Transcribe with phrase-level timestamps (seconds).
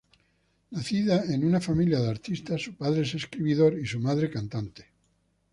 [0.71, 4.87] Nacida en una familia de artistas, su padre es escritor y su madre cantante.